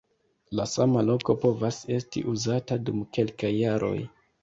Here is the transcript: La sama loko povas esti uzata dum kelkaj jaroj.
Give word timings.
La 0.59 0.63
sama 0.71 1.03
loko 1.09 1.35
povas 1.45 1.79
esti 1.99 2.25
uzata 2.35 2.81
dum 2.89 3.07
kelkaj 3.19 3.57
jaroj. 3.63 3.97